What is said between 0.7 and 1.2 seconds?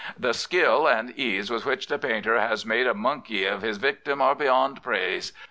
an'